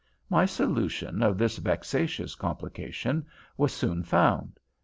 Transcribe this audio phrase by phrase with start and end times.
[0.31, 4.59] My solution of this vexatious complication was soon found.